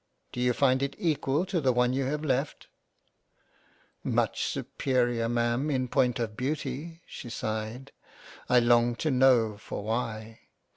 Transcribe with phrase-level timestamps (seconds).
[0.31, 2.65] Do you find it equal to the one you have left?""
[4.03, 7.91] Much superior Ma'am in point of Beauty." She sighed.
[8.49, 10.39] I longed to know for why.